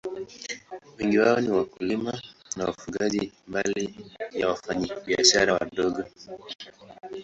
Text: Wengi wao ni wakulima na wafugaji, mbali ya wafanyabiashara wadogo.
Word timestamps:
Wengi 0.97 1.17
wao 1.19 1.39
ni 1.41 1.49
wakulima 1.51 2.21
na 2.55 2.65
wafugaji, 2.65 3.31
mbali 3.47 4.11
ya 4.31 4.47
wafanyabiashara 4.47 5.53
wadogo. 5.53 6.03